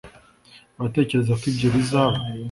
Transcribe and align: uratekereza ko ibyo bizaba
uratekereza 0.77 1.33
ko 1.39 1.43
ibyo 1.51 1.67
bizaba 1.75 2.17